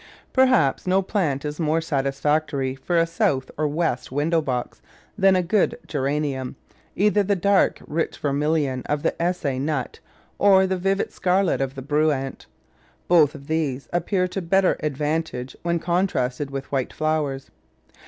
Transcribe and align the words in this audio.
Perhaps 0.33 0.87
no 0.87 1.03
plant 1.03 1.45
is 1.45 1.59
more 1.59 1.79
satisfactory 1.79 2.73
for 2.73 2.97
a 2.97 3.05
south 3.05 3.51
or 3.55 3.67
west 3.67 4.11
window 4.11 4.41
box 4.41 4.81
than 5.15 5.35
a 5.35 5.43
good 5.43 5.77
Geranium— 5.85 6.55
either 6.95 7.21
the 7.21 7.35
dark, 7.35 7.79
rich 7.85 8.17
vermilion 8.17 8.81
of 8.87 9.03
the 9.03 9.13
S. 9.21 9.45
A. 9.45 9.59
Nutt, 9.59 9.99
or 10.39 10.65
the 10.65 10.75
vivid 10.75 11.13
scarlet 11.13 11.61
of 11.61 11.75
the 11.75 11.83
Bruant. 11.83 12.47
Both 13.07 13.35
of 13.35 13.45
these 13.45 13.87
appear 13.93 14.27
to 14.29 14.41
bet 14.41 14.63
ter 14.63 14.75
advantage 14.79 15.55
when 15.61 15.77
contrasted 15.77 16.49
with 16.49 16.71
white 16.71 16.91
flowers. 16.93 17.51